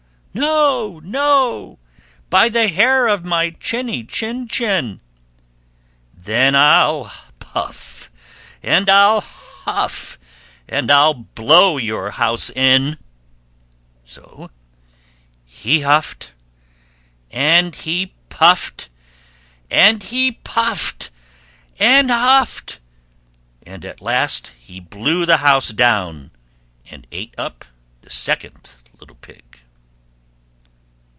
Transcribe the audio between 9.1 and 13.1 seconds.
huff, and I'll blow your house in!"